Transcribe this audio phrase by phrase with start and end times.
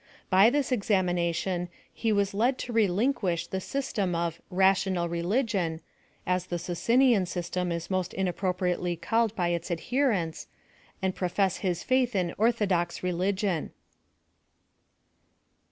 [0.31, 5.79] Hy this exami nation he was led to relinquish tiie system of' ra tional religion,'
[6.25, 10.47] (as the Socinian system is most in appropriately called by its adherents,)
[11.03, 13.73] and profess his faith in orthodox religion.